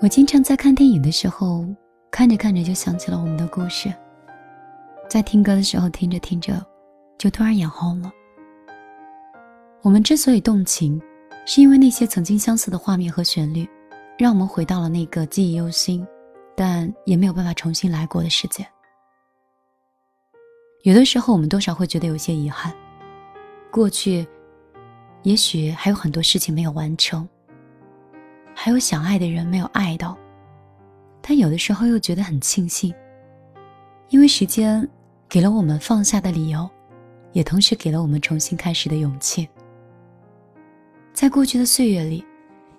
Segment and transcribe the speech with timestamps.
[0.00, 1.66] 我经常在看电影的时候，
[2.10, 3.90] 看着看着就想起了我们的故事；
[5.08, 6.64] 在听歌的时候，听着听着，
[7.18, 8.10] 就突然眼红了。
[9.82, 11.00] 我们之所以动情，
[11.46, 13.68] 是因为那些曾经相似的画面和旋律，
[14.18, 16.06] 让我们回到了那个记忆犹新，
[16.56, 18.66] 但也没有办法重新来过的世界。
[20.84, 22.72] 有的时候，我们多少会觉得有些遗憾，
[23.70, 24.24] 过去，
[25.22, 27.28] 也许还有很多事情没有完成。
[28.54, 30.18] 还有想爱的人没有爱到，
[31.22, 32.92] 但有的时候又觉得很庆幸，
[34.08, 34.86] 因为时间
[35.28, 36.68] 给了我们放下的理由，
[37.32, 39.48] 也同时给了我们重新开始的勇气。
[41.12, 42.24] 在过去的岁月里，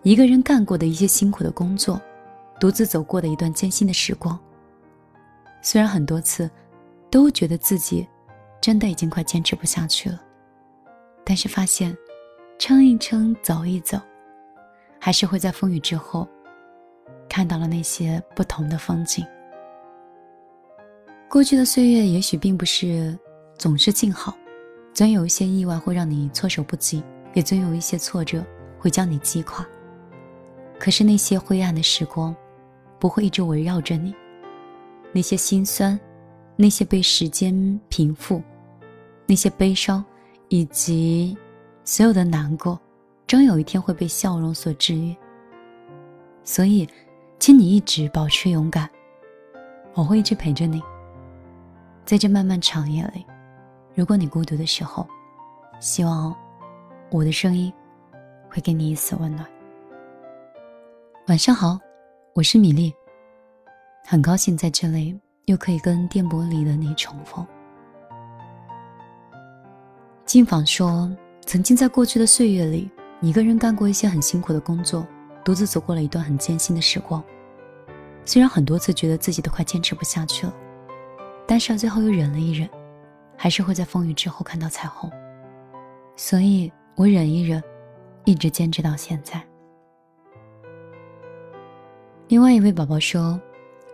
[0.03, 2.02] 一个人干过的一些辛苦的工作，
[2.59, 4.38] 独自走过的一段艰辛的时光，
[5.61, 6.49] 虽然很多次
[7.09, 8.05] 都觉得自己
[8.59, 10.21] 真的已经快坚持不下去了，
[11.23, 11.95] 但是发现
[12.59, 13.98] 撑一撑，走一走。
[15.00, 16.27] 还是会在风雨之后，
[17.30, 19.25] 看到了那些不同的风景。
[21.30, 23.17] 过去的岁月也许并不是
[23.58, 24.36] 总是静好，
[24.94, 27.02] 总有一些意外会让你措手不及，
[27.33, 28.45] 也总有一些挫折
[28.78, 29.66] 会将你击垮。
[30.78, 32.36] 可是那些灰暗的时光，
[33.00, 34.14] 不会一直围绕着你。
[35.14, 35.98] 那些心酸，
[36.58, 38.44] 那些被时间平复，
[39.26, 40.03] 那些悲伤，
[40.50, 41.38] 以及
[41.90, 42.80] 所有的难过。
[43.26, 45.16] 终有一天会被笑容所治愈。
[46.44, 46.88] 所以，
[47.40, 48.88] 请你一直保持勇敢，
[49.95, 50.84] 我会一直陪着你。
[52.06, 53.26] 在这漫漫长夜里，
[53.95, 55.08] 如果你孤独的时候，
[55.80, 56.36] 希望
[57.10, 57.73] 我的声音
[58.48, 59.44] 会给你一丝温暖。
[61.28, 61.80] 晚上好，
[62.34, 62.94] 我是米粒，
[64.06, 67.44] 很高兴在这里又可以跟电波里的你重逢。
[70.23, 71.12] 金访说，
[71.50, 72.88] 曾经在过去的岁月里。
[73.22, 75.03] 一个人干过一些很辛苦的工作，
[75.44, 77.23] 独自走过了一段很艰辛的时光。
[78.23, 80.53] 虽然很多次觉得自己都快坚持不下去了，
[81.48, 82.70] 但是最后又忍了一忍，
[83.36, 85.11] 还是会在风雨之后看到彩虹。
[86.15, 87.64] 所以我忍一忍，
[88.26, 89.43] 一直坚持到现在。
[92.27, 93.42] 另外一位宝宝说：“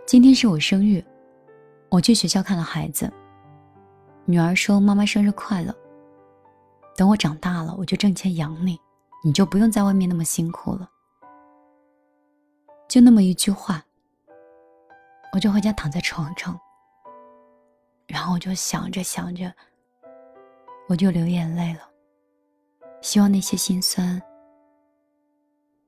[0.05, 1.01] 今天是我生日，
[1.87, 3.09] 我去学校看了孩子。
[4.25, 5.73] 女儿说：‘妈妈生日快乐。’
[6.95, 8.79] 等我长大了，我就挣钱养你。”
[9.23, 10.88] 你就不用在外面那么辛苦了。
[12.88, 13.83] 就那么一句话，
[15.34, 16.59] 我就回家躺在床上，
[18.05, 19.51] 然后我就想着想着，
[20.88, 21.89] 我就流眼泪了。
[23.01, 24.22] 希望那些心酸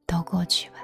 [0.07, 0.77] 都过去吧。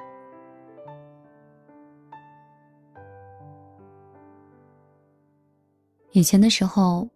[6.12, 7.10] 以前的时候，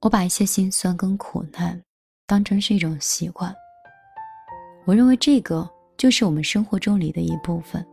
[0.00, 1.78] 我把一些心酸跟苦难
[2.26, 3.54] 当成是一种习惯。
[4.86, 5.68] 我认为这个
[5.98, 7.86] 就是我们生活中里的一部分，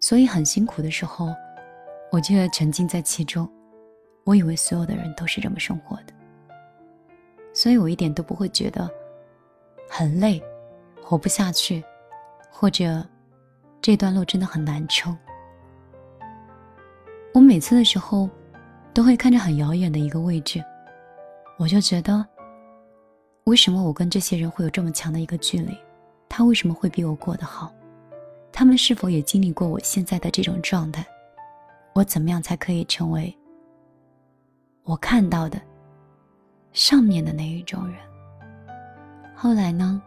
[0.00, 1.32] 所以很辛苦的时候，
[2.10, 3.48] 我就要沉浸在其中。
[4.24, 6.12] 我以为所有的人都是这么生活的，
[7.52, 8.90] 所以我一点都不会觉得
[9.88, 10.42] 很累，
[11.00, 11.84] 活不下去，
[12.50, 13.06] 或者
[13.80, 15.16] 这段路真的很难撑。
[17.32, 18.28] 我每次的时候，
[18.94, 20.64] 都会看着很遥远的一个位置，
[21.58, 22.24] 我就觉得。
[23.44, 25.76] 为什么我跟这些人会有这么强的一个距离？
[26.30, 27.70] 他为什么会比我过得好？
[28.50, 31.04] 他们是否也经历过我现在的这种状态？
[31.92, 33.36] 我怎么样才可以成为
[34.84, 35.60] 我看到的
[36.72, 37.98] 上面的那一种人？
[39.34, 40.00] 后来呢？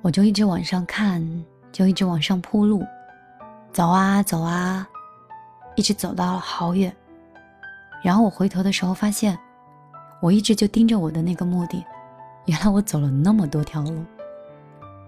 [0.00, 2.82] 我就一直往上看，就一直往上铺路，
[3.72, 4.88] 走啊走啊，
[5.74, 6.94] 一直走到了好远。
[8.06, 9.36] 然后我回头的时候发现，
[10.22, 11.84] 我一直就盯着我的那个目的。
[12.44, 14.04] 原来我走了那么多条路，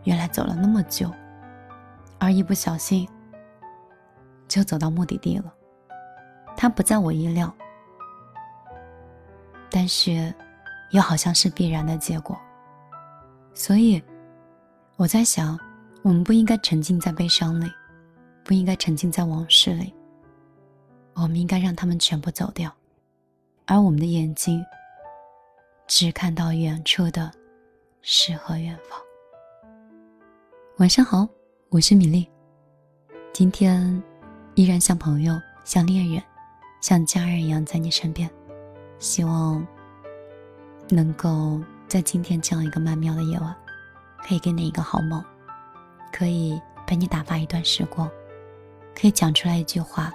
[0.03, 1.08] 原来走了那么久，
[2.19, 3.08] 而一不小心
[4.48, 5.54] 就走到目的地了。
[6.56, 7.54] 它不在我意料，
[9.70, 10.34] 但是
[10.91, 12.37] 又好像是必然的结果。
[13.54, 14.03] 所以
[14.96, 15.56] 我在想，
[16.02, 17.70] 我们不应该沉浸在悲伤里，
[18.43, 19.94] 不应该沉浸在往事里，
[21.14, 22.69] 我们应该让他们全部走掉，
[23.70, 24.65] 而我们的眼睛。
[25.87, 27.31] 只看到远处的
[28.03, 28.99] 诗和远方。
[30.79, 31.26] 晚上好，
[31.70, 32.29] 我是米粒。
[33.32, 34.03] 今天
[34.55, 36.23] 依然像朋友、像恋人、
[36.82, 38.29] 像家人一样在你身边，
[38.99, 39.67] 希望
[40.91, 43.55] 能够在今天这样一个曼妙的夜晚，
[44.26, 45.25] 可以给你一个好梦，
[46.12, 48.11] 可以陪你打发一段时光，
[48.94, 50.12] 可以讲出来一句话，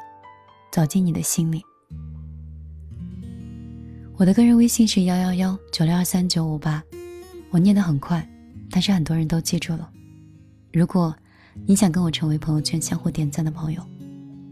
[0.71, 1.63] 走进你的心里。
[4.15, 6.81] 我的个人微信是幺幺幺九六二三九五八，
[7.49, 8.25] 我念得很快，
[8.69, 9.89] 但是很多人都记住了。
[10.71, 11.13] 如果
[11.65, 13.83] 你想跟我成为朋友圈相互点赞的朋友，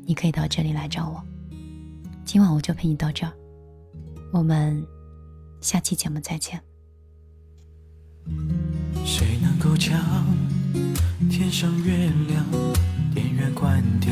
[0.04, 1.24] 你可以到这里来找我。
[2.26, 3.32] 今晚我就陪你到这儿，
[4.34, 4.84] 我们
[5.62, 6.60] 下期节目再见。
[9.06, 10.00] 谁能够将
[11.30, 12.46] 天上月亮
[13.14, 14.12] 电源关掉？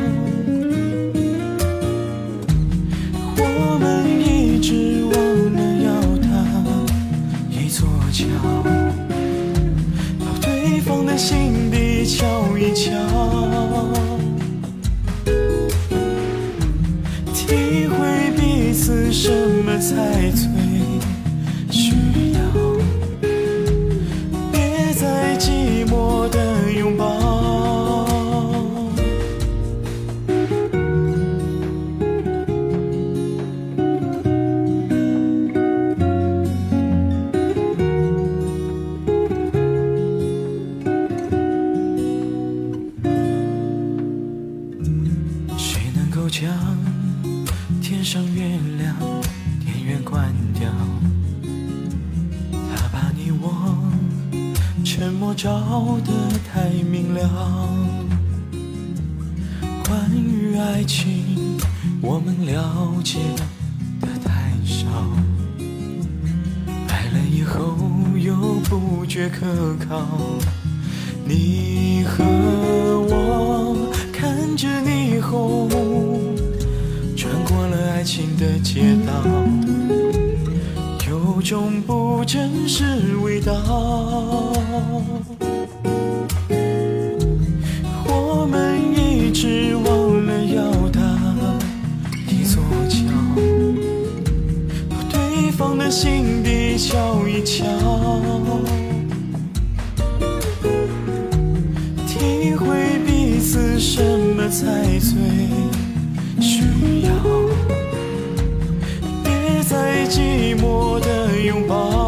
[12.73, 14.10] 桥。
[46.31, 46.49] 将
[47.81, 48.95] 天上月亮
[49.59, 50.01] 电源？
[50.01, 50.71] 关掉，
[52.73, 53.91] 他把你我
[54.85, 56.11] 沉默照得
[56.49, 57.69] 太明了。
[59.83, 61.59] 关于爱情，
[62.01, 63.19] 我们了解
[63.99, 64.87] 的太少。
[66.87, 67.77] 爱了以后
[68.17, 68.33] 又
[68.69, 70.07] 不觉可靠。
[71.25, 73.10] 你和我
[81.51, 82.85] 种不真实
[83.21, 83.51] 味道。
[88.07, 91.01] 我们一直忘了要搭
[92.29, 93.03] 一座桥，
[94.89, 97.65] 到对方的心底瞧一瞧，
[102.07, 104.01] 体会彼此什
[104.37, 105.11] 么才最
[106.39, 107.11] 需要。
[109.21, 111.20] 别再寂寞的。
[111.51, 112.00] 拥抱